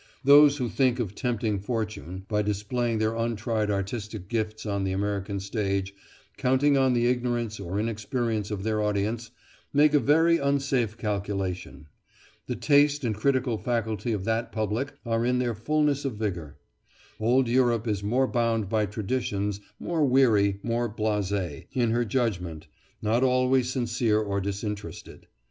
Those 0.23 0.57
who 0.57 0.67
think 0.67 0.99
of 0.99 1.13
tempting 1.13 1.59
fortune 1.59 2.25
by 2.27 2.41
displaying 2.41 2.97
their 2.97 3.13
untried 3.13 3.69
artistic 3.69 4.29
gifts 4.29 4.65
on 4.65 4.83
the 4.83 4.93
American 4.93 5.39
stage, 5.39 5.93
counting 6.37 6.75
on 6.75 6.93
the 6.93 7.05
ignorance 7.05 7.59
or 7.59 7.79
inexperience 7.79 8.49
of 8.49 8.63
their 8.63 8.81
audience, 8.81 9.29
make 9.71 9.93
a 9.93 9.99
very 9.99 10.39
unsafe 10.39 10.97
calculation. 10.97 11.85
The 12.47 12.55
taste 12.55 13.03
and 13.03 13.13
critical 13.13 13.59
faculty 13.59 14.11
of 14.11 14.23
that 14.25 14.51
public 14.51 14.93
are 15.05 15.23
in 15.23 15.37
their 15.37 15.53
fulness 15.53 16.03
of 16.03 16.15
vigour. 16.17 16.57
Old 17.19 17.47
Europe 17.47 17.87
is 17.87 18.01
more 18.01 18.25
bound 18.25 18.69
by 18.69 18.87
traditions, 18.87 19.61
more 19.79 20.03
weary, 20.03 20.59
more 20.63 20.89
blase, 20.89 21.63
in 21.73 21.91
her 21.91 22.05
judgment, 22.05 22.65
not 23.03 23.21
always 23.23 23.71
sincere 23.71 24.17
or 24.19 24.41
disinterested. 24.41 25.27